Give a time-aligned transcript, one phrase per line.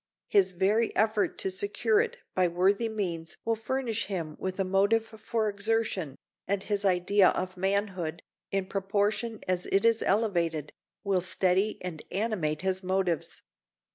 [0.29, 5.05] His very effort to secure it by worthy means will furnish him with a motive
[5.05, 6.15] for exertion,
[6.47, 8.19] and his idea of manhood,
[8.49, 13.43] in proportion as it is elevated, will steady and animate his motives.